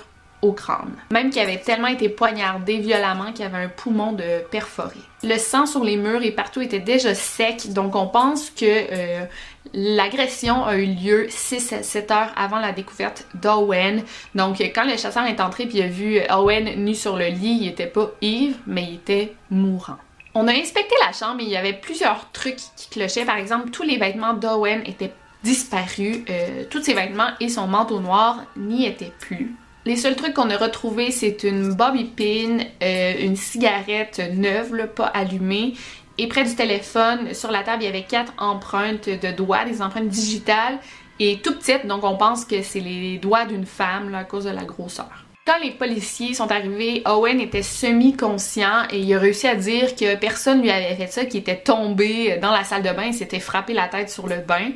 crâne. 0.51 0.93
Même 1.11 1.29
qu'il 1.29 1.41
avait 1.41 1.59
tellement 1.59 1.87
été 1.87 2.09
poignardé 2.09 2.79
violemment 2.79 3.31
qu'il 3.31 3.45
avait 3.45 3.63
un 3.63 3.69
poumon 3.69 4.13
de 4.13 4.41
perforé. 4.49 4.97
Le 5.23 5.37
sang 5.37 5.67
sur 5.67 5.83
les 5.83 5.97
murs 5.97 6.23
et 6.23 6.31
partout 6.31 6.61
était 6.61 6.79
déjà 6.79 7.13
sec, 7.13 7.71
donc 7.73 7.95
on 7.95 8.07
pense 8.07 8.49
que 8.49 8.65
euh, 8.65 9.25
l'agression 9.73 10.65
a 10.65 10.77
eu 10.77 10.87
lieu 10.87 11.27
6 11.29 11.73
à 11.73 11.83
7 11.83 12.11
heures 12.11 12.31
avant 12.35 12.59
la 12.59 12.71
découverte 12.71 13.27
d'Owen. 13.35 14.03
Donc 14.33 14.59
quand 14.73 14.85
le 14.85 14.97
chasseur 14.97 15.25
est 15.25 15.39
entré 15.39 15.67
puis 15.67 15.77
il 15.77 15.83
a 15.83 15.87
vu 15.87 16.19
Owen 16.31 16.83
nu 16.83 16.95
sur 16.95 17.17
le 17.17 17.27
lit, 17.27 17.59
il 17.61 17.67
était 17.67 17.85
pas 17.85 18.09
ivre, 18.21 18.57
mais 18.65 18.83
il 18.83 18.95
était 18.95 19.35
mourant. 19.51 19.97
On 20.33 20.47
a 20.47 20.53
inspecté 20.53 20.95
la 21.05 21.11
chambre 21.11 21.41
et 21.41 21.43
il 21.43 21.49
y 21.49 21.57
avait 21.57 21.73
plusieurs 21.73 22.31
trucs 22.31 22.59
qui 22.75 22.89
clochaient. 22.89 23.25
Par 23.25 23.37
exemple, 23.37 23.69
tous 23.69 23.83
les 23.83 23.97
vêtements 23.97 24.33
d'Owen 24.33 24.81
étaient 24.85 25.11
disparus. 25.43 26.23
Euh, 26.29 26.63
tous 26.69 26.81
ses 26.81 26.93
vêtements 26.93 27.31
et 27.39 27.49
son 27.49 27.67
manteau 27.67 27.99
noir 27.99 28.45
n'y 28.55 28.85
étaient 28.85 29.13
plus. 29.19 29.55
Les 29.83 29.95
seuls 29.95 30.15
trucs 30.15 30.35
qu'on 30.35 30.51
a 30.51 30.57
retrouvés, 30.57 31.09
c'est 31.09 31.43
une 31.43 31.73
bobby 31.73 32.03
pin, 32.03 32.59
euh, 32.83 33.13
une 33.19 33.35
cigarette 33.35 34.21
neuve, 34.31 34.87
pas 34.95 35.07
allumée. 35.07 35.73
Et 36.19 36.27
près 36.27 36.43
du 36.43 36.53
téléphone, 36.53 37.33
sur 37.33 37.49
la 37.49 37.63
table, 37.63 37.81
il 37.81 37.85
y 37.87 37.89
avait 37.89 38.03
quatre 38.03 38.31
empreintes 38.37 39.09
de 39.09 39.31
doigts, 39.31 39.65
des 39.65 39.81
empreintes 39.81 40.09
digitales 40.09 40.77
et 41.19 41.39
tout 41.43 41.55
petites, 41.55 41.87
donc 41.87 42.03
on 42.03 42.15
pense 42.15 42.45
que 42.45 42.61
c'est 42.61 42.79
les 42.79 43.17
doigts 43.17 43.45
d'une 43.45 43.65
femme 43.65 44.13
à 44.13 44.23
cause 44.23 44.43
de 44.43 44.51
la 44.51 44.65
grosseur. 44.65 45.25
Quand 45.47 45.57
les 45.63 45.71
policiers 45.71 46.35
sont 46.35 46.51
arrivés, 46.51 47.01
Owen 47.07 47.39
était 47.39 47.63
semi-conscient 47.63 48.83
et 48.91 48.99
il 48.99 49.13
a 49.15 49.17
réussi 49.17 49.47
à 49.47 49.55
dire 49.55 49.95
que 49.95 50.15
personne 50.15 50.61
lui 50.61 50.69
avait 50.69 50.95
fait 50.95 51.07
ça, 51.07 51.25
qu'il 51.25 51.39
était 51.39 51.57
tombé 51.57 52.37
dans 52.37 52.51
la 52.51 52.63
salle 52.63 52.83
de 52.83 52.91
bain 52.91 53.07
et 53.07 53.13
s'était 53.13 53.39
frappé 53.39 53.73
la 53.73 53.87
tête 53.87 54.11
sur 54.11 54.27
le 54.27 54.37
bain 54.37 54.69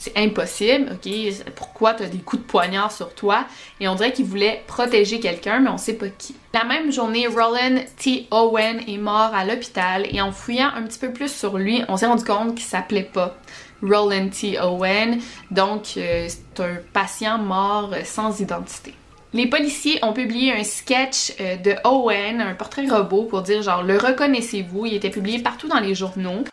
c'est 0.00 0.16
impossible, 0.16 0.92
ok, 0.92 1.12
pourquoi 1.54 1.92
t'as 1.92 2.06
des 2.06 2.18
coups 2.18 2.42
de 2.42 2.46
poignard 2.46 2.90
sur 2.90 3.14
toi? 3.14 3.44
Et 3.80 3.86
on 3.86 3.94
dirait 3.94 4.12
qu'il 4.12 4.24
voulait 4.24 4.64
protéger 4.66 5.20
quelqu'un, 5.20 5.60
mais 5.60 5.68
on 5.68 5.76
sait 5.76 5.92
pas 5.92 6.08
qui. 6.08 6.34
La 6.54 6.64
même 6.64 6.90
journée, 6.90 7.26
Roland 7.26 7.84
T. 7.98 8.26
Owen 8.30 8.80
est 8.88 8.96
mort 8.96 9.34
à 9.34 9.44
l'hôpital 9.44 10.06
et 10.10 10.22
en 10.22 10.32
fouillant 10.32 10.70
un 10.74 10.84
petit 10.84 10.98
peu 10.98 11.12
plus 11.12 11.30
sur 11.30 11.58
lui, 11.58 11.82
on 11.88 11.98
s'est 11.98 12.06
rendu 12.06 12.24
compte 12.24 12.54
qu'il 12.54 12.64
s'appelait 12.64 13.02
pas 13.02 13.36
Roland 13.82 14.30
T. 14.30 14.58
Owen, 14.58 15.20
donc 15.50 15.92
euh, 15.98 16.28
c'est 16.28 16.60
un 16.60 16.78
patient 16.94 17.36
mort 17.36 17.94
sans 18.04 18.40
identité. 18.40 18.94
Les 19.34 19.46
policiers 19.46 20.02
ont 20.02 20.14
publié 20.14 20.52
un 20.52 20.64
sketch 20.64 21.34
euh, 21.40 21.56
de 21.56 21.74
Owen, 21.84 22.40
un 22.40 22.54
portrait 22.54 22.86
robot 22.86 23.24
pour 23.24 23.42
dire 23.42 23.62
genre 23.62 23.82
le 23.82 23.98
reconnaissez-vous, 23.98 24.86
il 24.86 24.94
était 24.94 25.10
publié 25.10 25.40
partout 25.40 25.68
dans 25.68 25.78
les 25.78 25.94
journaux. 25.94 26.44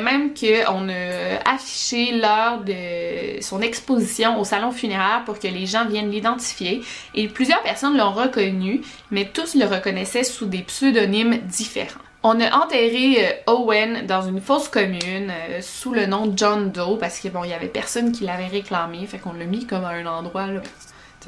Même 0.00 0.32
qu'on 0.32 0.88
a 0.90 1.40
affiché 1.44 2.12
l'heure 2.12 2.60
de 2.60 3.42
son 3.42 3.60
exposition 3.60 4.38
au 4.38 4.44
salon 4.44 4.70
funéraire 4.70 5.24
pour 5.26 5.40
que 5.40 5.48
les 5.48 5.66
gens 5.66 5.86
viennent 5.86 6.12
l'identifier. 6.12 6.82
Et 7.16 7.26
plusieurs 7.26 7.64
personnes 7.64 7.98
l'ont 7.98 8.12
reconnu, 8.12 8.82
mais 9.10 9.24
tous 9.24 9.56
le 9.56 9.64
reconnaissaient 9.64 10.22
sous 10.22 10.46
des 10.46 10.62
pseudonymes 10.62 11.38
différents. 11.38 11.98
On 12.22 12.40
a 12.40 12.64
enterré 12.64 13.26
euh, 13.26 13.52
Owen 13.52 14.06
dans 14.06 14.22
une 14.22 14.40
fosse 14.40 14.68
commune 14.68 15.32
euh, 15.32 15.60
sous 15.62 15.92
le 15.92 16.06
nom 16.06 16.26
de 16.26 16.38
John 16.38 16.70
Doe 16.70 16.96
parce 16.98 17.18
que 17.18 17.26
bon, 17.26 17.42
il 17.42 17.50
y 17.50 17.54
avait 17.54 17.66
personne 17.66 18.12
qui 18.12 18.24
l'avait 18.24 18.46
réclamé, 18.46 19.04
fait 19.06 19.18
qu'on 19.18 19.32
l'a 19.32 19.46
mis 19.46 19.66
comme 19.66 19.84
à 19.84 19.90
un 19.90 20.06
endroit 20.06 20.46
là, 20.46 20.60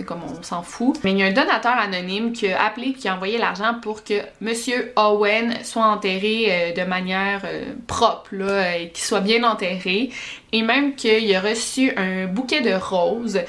c'est 0.01 0.07
comme 0.07 0.23
on 0.25 0.43
s'en 0.43 0.63
fout. 0.63 0.99
Mais 1.05 1.13
il 1.13 1.19
y 1.19 1.23
a 1.23 1.27
un 1.27 1.33
donateur 1.33 1.77
anonyme 1.77 2.33
qui 2.33 2.51
a 2.51 2.65
appelé 2.65 2.89
et 2.89 2.93
qui 2.95 3.07
a 3.07 3.15
envoyé 3.15 3.37
l'argent 3.37 3.75
pour 3.83 4.03
que 4.03 4.15
Monsieur 4.41 4.93
Owen 4.97 5.55
soit 5.63 5.85
enterré 5.85 6.47
euh, 6.49 6.73
de 6.73 6.89
manière 6.89 7.43
euh, 7.45 7.75
propre, 7.87 8.31
là, 8.33 8.79
et 8.79 8.89
qu'il 8.89 9.05
soit 9.05 9.21
bien 9.21 9.45
enterré. 9.45 10.11
Et 10.53 10.63
même 10.63 10.95
qu'il 10.95 11.35
a 11.35 11.41
reçu 11.41 11.93
un 11.97 12.27
bouquet 12.27 12.63
de 12.63 12.73
roses 12.73 13.41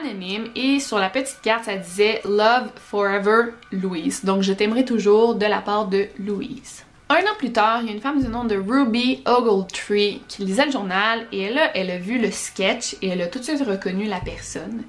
anonyme 0.00 0.48
et 0.56 0.80
sur 0.80 0.98
la 0.98 1.10
petite 1.10 1.40
carte 1.42 1.64
ça 1.64 1.76
disait 1.76 2.20
Love 2.24 2.70
Forever 2.76 3.52
Louise. 3.70 4.24
Donc 4.24 4.42
je 4.42 4.52
t'aimerai 4.52 4.84
toujours 4.84 5.36
de 5.36 5.46
la 5.46 5.60
part 5.60 5.86
de 5.86 6.08
Louise. 6.18 6.84
Un 7.10 7.20
an 7.20 7.36
plus 7.38 7.52
tard, 7.52 7.82
il 7.82 7.88
y 7.88 7.90
a 7.90 7.94
une 7.94 8.00
femme 8.00 8.20
du 8.20 8.28
nom 8.28 8.44
de 8.44 8.56
Ruby 8.56 9.22
Ogletree 9.26 10.22
qui 10.26 10.44
lisait 10.44 10.64
le 10.64 10.72
journal 10.72 11.26
et 11.32 11.50
là, 11.50 11.70
elle 11.74 11.90
a 11.90 11.98
vu 11.98 12.18
le 12.18 12.30
sketch 12.30 12.96
et 13.02 13.08
elle 13.08 13.20
a 13.20 13.26
tout 13.26 13.38
de 13.38 13.44
suite 13.44 13.62
reconnu 13.64 14.06
la 14.06 14.20
personne. 14.20 14.82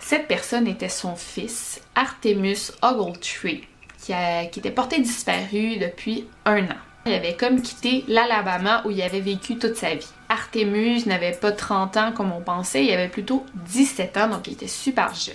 Cette 0.00 0.26
personne 0.26 0.66
était 0.66 0.88
son 0.88 1.14
fils, 1.14 1.80
Artemus 1.94 2.72
Ogletree, 2.82 3.68
qui, 4.02 4.12
était 4.12 4.70
porté 4.70 5.00
disparu 5.00 5.76
depuis 5.76 6.26
un 6.44 6.64
an. 6.64 6.78
Il 7.06 7.12
avait 7.12 7.36
comme 7.36 7.62
quitté 7.62 8.04
l'Alabama 8.08 8.82
où 8.84 8.90
il 8.90 9.00
avait 9.02 9.20
vécu 9.20 9.56
toute 9.56 9.76
sa 9.76 9.94
vie. 9.94 10.08
Artemus 10.28 11.06
n'avait 11.06 11.32
pas 11.32 11.52
30 11.52 11.96
ans 11.96 12.12
comme 12.12 12.32
on 12.32 12.40
pensait, 12.40 12.84
il 12.84 12.92
avait 12.92 13.08
plutôt 13.08 13.46
17 13.66 14.16
ans, 14.16 14.28
donc 14.28 14.46
il 14.46 14.54
était 14.54 14.66
super 14.66 15.14
jeune. 15.14 15.34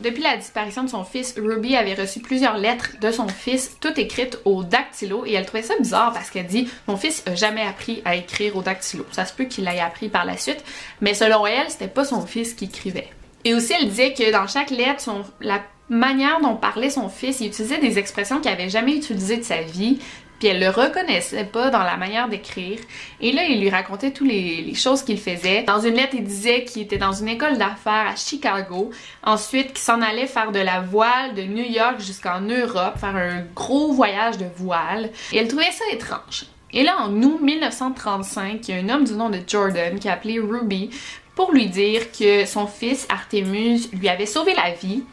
Depuis 0.00 0.22
la 0.22 0.36
disparition 0.36 0.84
de 0.84 0.88
son 0.88 1.02
fils, 1.02 1.34
Ruby 1.36 1.74
avait 1.74 1.94
reçu 1.94 2.20
plusieurs 2.20 2.56
lettres 2.56 2.90
de 3.00 3.10
son 3.10 3.26
fils, 3.26 3.78
toutes 3.80 3.98
écrites 3.98 4.38
au 4.44 4.62
dactylo, 4.62 5.26
et 5.26 5.32
elle 5.32 5.44
trouvait 5.44 5.62
ça 5.64 5.74
bizarre 5.76 6.12
parce 6.12 6.30
qu'elle 6.30 6.46
dit 6.46 6.68
Mon 6.86 6.96
fils 6.96 7.24
a 7.26 7.34
jamais 7.34 7.62
appris 7.62 8.00
à 8.04 8.14
écrire 8.14 8.56
au 8.56 8.62
dactylo. 8.62 9.04
Ça 9.10 9.24
se 9.24 9.32
peut 9.32 9.46
qu'il 9.46 9.64
l'ait 9.64 9.80
appris 9.80 10.08
par 10.08 10.24
la 10.24 10.36
suite, 10.36 10.64
mais 11.00 11.14
selon 11.14 11.46
elle, 11.46 11.68
c'était 11.68 11.88
pas 11.88 12.04
son 12.04 12.24
fils 12.26 12.54
qui 12.54 12.66
écrivait. 12.66 13.08
Et 13.48 13.54
aussi, 13.54 13.72
elle 13.72 13.88
disait 13.88 14.12
que 14.12 14.30
dans 14.30 14.46
chaque 14.46 14.68
lettre, 14.68 15.08
la 15.40 15.62
manière 15.88 16.38
dont 16.42 16.54
parlait 16.54 16.90
son 16.90 17.08
fils, 17.08 17.40
il 17.40 17.46
utilisait 17.46 17.78
des 17.78 17.98
expressions 17.98 18.40
qu'il 18.40 18.50
n'avait 18.50 18.68
jamais 18.68 18.94
utilisées 18.94 19.38
de 19.38 19.42
sa 19.42 19.62
vie, 19.62 19.98
puis 20.38 20.48
elle 20.48 20.60
le 20.60 20.68
reconnaissait 20.68 21.46
pas 21.46 21.70
dans 21.70 21.82
la 21.82 21.96
manière 21.96 22.28
d'écrire. 22.28 22.78
Et 23.22 23.32
là, 23.32 23.44
il 23.44 23.58
lui 23.62 23.70
racontait 23.70 24.10
toutes 24.10 24.28
les, 24.28 24.74
choses 24.74 25.02
qu'il 25.02 25.18
faisait. 25.18 25.62
Dans 25.62 25.80
une 25.80 25.94
lettre, 25.94 26.12
il 26.12 26.24
disait 26.24 26.64
qu'il 26.64 26.82
était 26.82 26.98
dans 26.98 27.14
une 27.14 27.28
école 27.28 27.56
d'affaires 27.56 28.08
à 28.08 28.16
Chicago, 28.16 28.90
ensuite 29.22 29.68
qu'il 29.68 29.78
s'en 29.78 30.02
allait 30.02 30.26
faire 30.26 30.52
de 30.52 30.60
la 30.60 30.80
voile 30.80 31.34
de 31.34 31.44
New 31.44 31.64
York 31.64 32.00
jusqu'en 32.00 32.42
Europe, 32.42 32.98
faire 32.98 33.16
un 33.16 33.44
gros 33.54 33.94
voyage 33.94 34.36
de 34.36 34.46
voile. 34.56 35.08
Et 35.32 35.38
elle 35.38 35.48
trouvait 35.48 35.72
ça 35.72 35.84
étrange. 35.90 36.44
Et 36.74 36.82
là, 36.82 36.98
en 37.00 37.22
août 37.22 37.40
1935, 37.40 38.68
il 38.68 38.74
y 38.74 38.78
a 38.78 38.82
un 38.82 38.88
homme 38.90 39.04
du 39.04 39.14
nom 39.14 39.30
de 39.30 39.40
Jordan 39.46 39.98
qui 39.98 40.06
a 40.06 40.12
appelé 40.12 40.38
Ruby 40.38 40.90
pour 41.38 41.52
lui 41.52 41.66
dire 41.66 42.10
que 42.10 42.46
son 42.46 42.66
fils 42.66 43.06
Artemus 43.08 43.92
lui 43.92 44.08
avait 44.08 44.26
sauvé 44.26 44.56
la 44.56 44.72
vie 44.72 45.04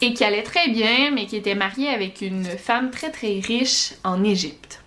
et 0.00 0.14
qu'il 0.14 0.24
allait 0.24 0.42
très 0.42 0.68
bien, 0.68 1.10
mais 1.12 1.26
qu'il 1.26 1.36
était 1.36 1.54
marié 1.54 1.90
avec 1.90 2.22
une 2.22 2.46
femme 2.46 2.90
très 2.90 3.10
très 3.10 3.38
riche 3.40 3.92
en 4.02 4.24
Égypte. 4.24 4.82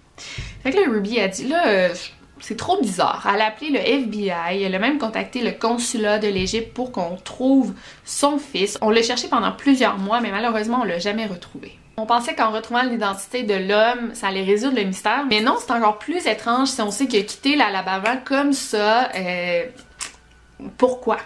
Fait 0.63 0.71
que 0.71 0.77
là, 0.77 0.89
Ruby 0.89 1.19
a 1.19 1.27
dit 1.27 1.47
là, 1.47 1.67
euh, 1.67 1.93
c'est 2.39 2.57
trop 2.57 2.81
bizarre. 2.81 3.29
Elle 3.31 3.41
a 3.41 3.49
appelé 3.49 3.69
le 3.69 3.77
FBI, 3.77 4.63
elle 4.63 4.73
a 4.73 4.79
même 4.79 4.97
contacté 4.97 5.43
le 5.43 5.51
consulat 5.51 6.17
de 6.17 6.27
l'Égypte 6.27 6.73
pour 6.73 6.91
qu'on 6.91 7.15
trouve 7.15 7.75
son 8.03 8.39
fils. 8.39 8.79
On 8.81 8.89
l'a 8.89 9.03
cherché 9.03 9.27
pendant 9.27 9.51
plusieurs 9.51 9.99
mois, 9.99 10.19
mais 10.19 10.31
malheureusement, 10.31 10.79
on 10.81 10.83
l'a 10.83 10.97
jamais 10.97 11.27
retrouvé. 11.27 11.77
On 11.97 12.07
pensait 12.07 12.33
qu'en 12.33 12.49
retrouvant 12.49 12.81
l'identité 12.81 13.43
de 13.43 13.53
l'homme, 13.53 14.15
ça 14.15 14.29
allait 14.29 14.43
résoudre 14.43 14.77
le 14.77 14.85
mystère. 14.85 15.25
Mais 15.29 15.41
non, 15.41 15.57
c'est 15.59 15.71
encore 15.71 15.99
plus 15.99 16.25
étrange 16.25 16.69
si 16.69 16.81
on 16.81 16.89
sait 16.89 17.05
qu'il 17.05 17.19
a 17.19 17.23
quitté 17.23 17.55
l'Alabama 17.55 18.17
comme 18.17 18.53
ça. 18.53 19.11
Euh, 19.13 19.65
pourquoi? 20.77 21.17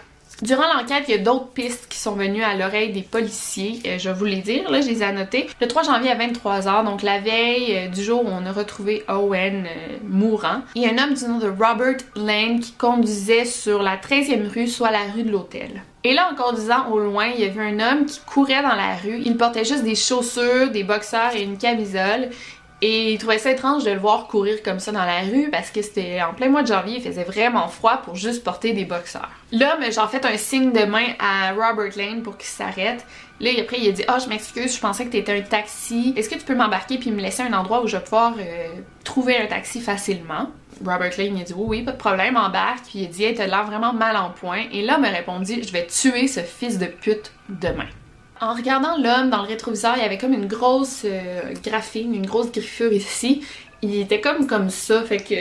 Durant 0.41 0.63
l'enquête, 0.73 1.05
il 1.07 1.11
y 1.11 1.17
a 1.17 1.21
d'autres 1.21 1.47
pistes 1.47 1.87
qui 1.89 1.97
sont 1.97 2.11
venues 2.11 2.43
à 2.43 2.55
l'oreille 2.55 2.91
des 2.91 3.03
policiers. 3.03 3.81
Euh, 3.85 3.97
je 3.97 4.09
vous 4.09 4.25
les 4.25 4.41
dire, 4.41 4.69
là, 4.69 4.81
je 4.81 4.87
les 4.87 5.01
ai 5.01 5.05
annotées. 5.05 5.47
Le 5.61 5.67
3 5.67 5.83
janvier 5.83 6.11
à 6.11 6.17
23h, 6.17 6.83
donc 6.83 7.03
la 7.03 7.19
veille 7.19 7.77
euh, 7.77 7.87
du 7.87 8.03
jour 8.03 8.25
où 8.25 8.27
on 8.27 8.45
a 8.45 8.51
retrouvé 8.51 9.03
Owen 9.07 9.65
euh, 9.65 9.97
mourant, 10.03 10.61
il 10.75 10.81
y 10.81 10.87
a 10.87 10.89
un 10.91 10.97
homme 10.97 11.13
du 11.13 11.23
nom 11.25 11.39
de 11.39 11.47
Robert 11.47 11.97
Lane 12.17 12.59
qui 12.59 12.73
conduisait 12.73 13.45
sur 13.45 13.81
la 13.81 13.95
13e 13.95 14.49
rue, 14.49 14.67
soit 14.67 14.91
la 14.91 15.03
rue 15.15 15.23
de 15.23 15.31
l'hôtel. 15.31 15.83
Et 16.03 16.13
là, 16.13 16.29
en 16.31 16.35
conduisant 16.35 16.89
au 16.91 16.99
loin, 16.99 17.27
il 17.27 17.39
y 17.39 17.45
avait 17.45 17.63
un 17.63 17.79
homme 17.79 18.05
qui 18.05 18.19
courait 18.27 18.61
dans 18.61 18.75
la 18.75 18.95
rue. 18.95 19.23
Il 19.25 19.37
portait 19.37 19.65
juste 19.65 19.83
des 19.83 19.95
chaussures, 19.95 20.69
des 20.69 20.83
boxeurs 20.83 21.35
et 21.35 21.41
une 21.41 21.57
camisole. 21.57 22.29
Et 22.81 23.13
il 23.13 23.17
trouvait 23.17 23.37
ça 23.37 23.51
étrange 23.51 23.85
de 23.85 23.91
le 23.91 23.99
voir 23.99 24.27
courir 24.27 24.61
comme 24.61 24.79
ça 24.79 24.91
dans 24.91 25.05
la 25.05 25.21
rue 25.21 25.49
parce 25.49 25.71
que 25.71 25.81
c'était 25.81 26.21
en 26.21 26.33
plein 26.33 26.49
mois 26.49 26.61
de 26.61 26.67
janvier, 26.67 26.97
il 26.97 27.01
faisait 27.01 27.23
vraiment 27.23 27.69
froid 27.69 28.01
pour 28.03 28.15
juste 28.15 28.43
porter 28.43 28.73
des 28.73 28.83
boxeurs. 28.83 29.31
Là, 29.53 29.77
mais 29.79 29.91
j'en 29.91 30.07
fait 30.07 30.25
un 30.25 30.35
signe 30.37 30.73
de 30.73 30.83
main 30.83 31.07
à 31.19 31.53
Robert 31.53 31.95
Lane 31.95 32.21
pour 32.21 32.37
qu'il 32.37 32.49
s'arrête. 32.49 33.05
Là, 33.39 33.49
après, 33.59 33.77
il 33.79 33.87
a 33.87 33.91
dit 33.91 34.03
Ah, 34.07 34.17
oh, 34.17 34.21
je 34.23 34.29
m'excuse, 34.29 34.75
je 34.75 34.79
pensais 34.79 35.05
que 35.05 35.11
t'étais 35.11 35.37
un 35.37 35.41
taxi. 35.41 36.13
Est-ce 36.17 36.29
que 36.29 36.35
tu 36.35 36.43
peux 36.43 36.55
m'embarquer 36.55 36.97
puis 36.97 37.11
me 37.11 37.21
laisser 37.21 37.43
un 37.43 37.53
endroit 37.53 37.81
où 37.81 37.87
je 37.87 37.95
vais 37.95 38.03
pouvoir 38.03 38.33
euh, 38.37 38.67
trouver 39.03 39.37
un 39.37 39.47
taxi 39.47 39.79
facilement 39.79 40.49
Robert 40.85 41.11
Lane 41.17 41.37
il 41.37 41.41
a 41.41 41.43
dit 41.45 41.53
oui, 41.55 41.65
oui, 41.67 41.81
pas 41.83 41.93
de 41.93 41.97
problème, 41.97 42.35
embarque. 42.35 42.85
Puis 42.87 42.99
il 42.99 43.05
a 43.05 43.07
dit 43.07 43.23
Hey, 43.23 43.35
t'as 43.35 43.47
l'air 43.47 43.65
vraiment 43.65 43.93
mal 43.93 44.17
en 44.17 44.31
point. 44.31 44.63
Et 44.73 44.81
là, 44.81 44.95
il 44.97 45.01
m'a 45.01 45.09
répondu 45.09 45.63
Je 45.63 45.71
vais 45.71 45.87
tuer 45.87 46.27
ce 46.27 46.41
fils 46.41 46.77
de 46.77 46.87
pute 46.87 47.31
demain. 47.47 47.87
En 48.41 48.53
regardant 48.53 48.97
l'homme 48.97 49.29
dans 49.29 49.41
le 49.41 49.47
rétroviseur, 49.47 49.93
il 49.95 50.01
y 50.01 50.05
avait 50.05 50.17
comme 50.17 50.33
une 50.33 50.47
grosse 50.47 51.03
euh, 51.05 51.53
graphine, 51.63 52.13
une 52.13 52.25
grosse 52.25 52.51
griffure 52.51 52.91
ici. 52.91 53.45
Il 53.81 53.95
était 53.95 54.19
comme 54.19 54.45
comme 54.47 54.69
ça, 54.69 55.03
fait 55.03 55.17
que 55.17 55.35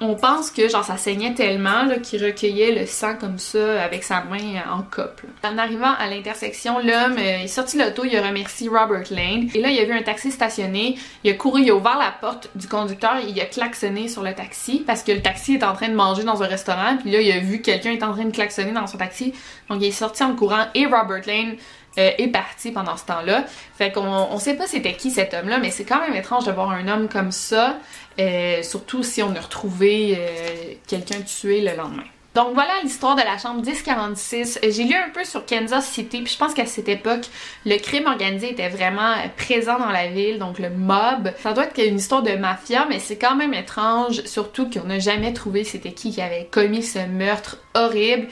on 0.00 0.14
pense 0.14 0.50
que 0.50 0.68
genre 0.68 0.84
ça 0.84 0.96
saignait 0.96 1.32
tellement 1.34 1.88
qu'il 2.02 2.22
recueillait 2.22 2.72
le 2.72 2.86
sang 2.86 3.14
comme 3.18 3.38
ça 3.38 3.82
avec 3.82 4.04
sa 4.04 4.22
main 4.24 4.62
en 4.70 4.82
couple. 4.82 5.26
En 5.42 5.56
arrivant 5.56 5.92
à 5.98 6.08
l'intersection, 6.08 6.78
l'homme 6.78 7.16
euh, 7.18 7.44
est 7.44 7.48
sorti 7.48 7.78
de 7.78 7.82
l'auto, 7.82 8.04
il 8.04 8.14
a 8.16 8.26
remercié 8.26 8.68
Robert 8.68 9.04
Lane 9.10 9.48
et 9.54 9.60
là 9.60 9.70
il 9.70 9.80
a 9.80 9.84
vu 9.84 9.92
un 9.92 10.02
taxi 10.02 10.30
stationné, 10.30 10.98
il 11.24 11.30
a 11.30 11.34
couru, 11.34 11.62
il 11.62 11.70
a 11.70 11.74
ouvert 11.74 11.98
la 11.98 12.12
porte 12.12 12.50
du 12.54 12.68
conducteur 12.68 13.16
et 13.16 13.30
il 13.30 13.40
a 13.40 13.46
klaxonné 13.46 14.08
sur 14.08 14.22
le 14.22 14.34
taxi 14.34 14.84
parce 14.86 15.02
que 15.02 15.12
le 15.12 15.22
taxi 15.22 15.54
est 15.54 15.64
en 15.64 15.72
train 15.72 15.88
de 15.88 15.94
manger 15.94 16.24
dans 16.24 16.42
un 16.42 16.46
restaurant 16.46 16.98
puis 16.98 17.10
là 17.10 17.20
il 17.20 17.32
a 17.32 17.38
vu 17.38 17.62
quelqu'un 17.62 17.92
est 17.92 18.02
en 18.02 18.12
train 18.12 18.24
de 18.24 18.32
klaxonner 18.32 18.72
dans 18.72 18.86
son 18.86 18.98
taxi 18.98 19.32
donc 19.70 19.80
il 19.80 19.86
est 19.86 19.92
sorti 19.92 20.22
en 20.22 20.34
courant 20.34 20.66
et 20.74 20.84
Robert 20.84 21.22
Lane 21.26 21.56
euh, 21.98 22.10
est 22.18 22.28
parti 22.28 22.72
pendant 22.72 22.98
ce 22.98 23.06
temps-là. 23.06 23.46
Fait 23.78 23.90
qu'on 23.90 24.02
on 24.02 24.38
sait 24.38 24.54
pas 24.54 24.66
c'était 24.66 24.92
qui 24.92 25.10
cet 25.10 25.32
homme-là, 25.32 25.58
mais 25.58 25.70
c'est 25.70 25.84
quand 25.84 25.98
même 25.98 26.14
étrange 26.14 26.44
de 26.44 26.52
voir 26.52 26.70
un 26.70 26.88
homme 26.88 27.08
comme 27.08 27.32
ça, 27.32 27.78
euh, 28.18 28.62
surtout 28.62 29.02
si 29.02 29.22
on 29.22 29.34
a 29.34 29.40
retrouvé 29.40 30.16
euh, 30.18 30.74
quelqu'un 30.86 31.20
tué 31.22 31.60
le 31.60 31.76
lendemain. 31.76 32.04
Donc 32.36 32.52
voilà 32.52 32.72
l'histoire 32.82 33.16
de 33.16 33.22
la 33.22 33.38
chambre 33.38 33.64
1046. 33.64 34.58
J'ai 34.62 34.84
lu 34.84 34.94
un 34.94 35.08
peu 35.08 35.24
sur 35.24 35.46
Kansas 35.46 35.88
City, 35.88 36.20
puis 36.20 36.30
je 36.30 36.36
pense 36.36 36.52
qu'à 36.52 36.66
cette 36.66 36.88
époque, 36.88 37.24
le 37.64 37.78
crime 37.78 38.04
organisé 38.04 38.50
était 38.50 38.68
vraiment 38.68 39.14
présent 39.38 39.78
dans 39.78 39.88
la 39.88 40.08
ville, 40.08 40.38
donc 40.38 40.58
le 40.58 40.68
mob. 40.68 41.32
Ça 41.38 41.54
doit 41.54 41.64
être 41.64 41.82
une 41.82 41.96
histoire 41.96 42.22
de 42.22 42.32
mafia, 42.32 42.84
mais 42.90 42.98
c'est 42.98 43.16
quand 43.16 43.36
même 43.36 43.54
étrange, 43.54 44.20
surtout 44.26 44.68
qu'on 44.68 44.84
n'a 44.84 44.98
jamais 44.98 45.32
trouvé 45.32 45.64
c'était 45.64 45.92
qui 45.92 46.10
qui 46.10 46.20
avait 46.20 46.46
commis 46.50 46.82
ce 46.82 46.98
meurtre 47.06 47.56
horrible. 47.74 48.28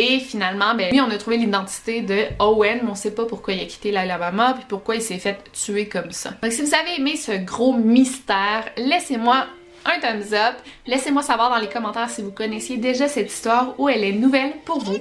Et 0.00 0.20
finalement, 0.20 0.76
ben 0.76 0.90
oui, 0.92 1.00
on 1.00 1.10
a 1.10 1.18
trouvé 1.18 1.38
l'identité 1.38 2.02
de 2.02 2.26
Owen, 2.38 2.80
mais 2.84 2.90
on 2.90 2.94
sait 2.94 3.10
pas 3.10 3.24
pourquoi 3.24 3.54
il 3.54 3.60
a 3.60 3.66
quitté 3.66 3.90
l'Alabama 3.90 4.54
puis 4.54 4.64
pourquoi 4.68 4.94
il 4.94 5.02
s'est 5.02 5.18
fait 5.18 5.38
tuer 5.52 5.88
comme 5.88 6.12
ça. 6.12 6.30
Donc 6.40 6.52
si 6.52 6.62
vous 6.62 6.72
avez 6.72 7.00
aimé 7.00 7.16
ce 7.16 7.32
gros 7.32 7.72
mystère, 7.72 8.64
laissez-moi 8.76 9.48
un 9.84 10.00
thumbs 10.00 10.32
up. 10.34 10.54
Laissez-moi 10.86 11.22
savoir 11.22 11.50
dans 11.50 11.58
les 11.58 11.68
commentaires 11.68 12.10
si 12.10 12.22
vous 12.22 12.30
connaissiez 12.30 12.76
déjà 12.76 13.08
cette 13.08 13.32
histoire 13.32 13.74
ou 13.78 13.88
elle 13.88 14.04
est 14.04 14.12
nouvelle 14.12 14.52
pour 14.64 14.78
vous. 14.78 14.98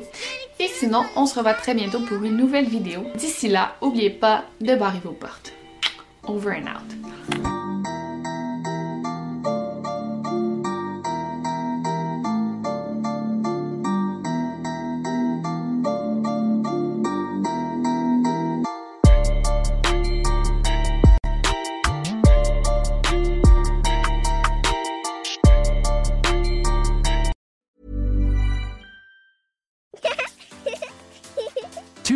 Et 0.59 0.67
sinon, 0.67 1.03
on 1.15 1.27
se 1.27 1.37
revoit 1.37 1.53
très 1.53 1.75
bientôt 1.75 1.99
pour 1.99 2.23
une 2.23 2.35
nouvelle 2.35 2.67
vidéo. 2.67 3.03
D'ici 3.15 3.47
là, 3.49 3.75
n'oubliez 3.81 4.09
pas 4.09 4.45
de 4.61 4.75
barrer 4.75 4.99
vos 5.03 5.11
portes. 5.11 5.53
Over 6.27 6.55
and 6.55 6.67
out. 6.67 7.46